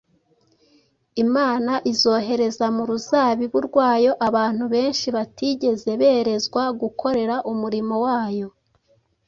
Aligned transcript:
Imana 1.23 1.71
izohereza 1.91 2.65
mu 2.75 2.83
ruzabibu 2.89 3.59
rwayo 3.67 4.11
abantu 4.27 4.63
benshi 4.73 5.07
batigeze 5.15 5.91
berezwa 6.01 6.63
gukora 6.81 7.35
umurimo 7.51 7.95
wayo 8.05 8.47